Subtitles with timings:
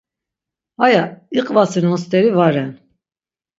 [0.85, 1.03] Aya
[1.39, 2.71] iqvasinon steri va ren.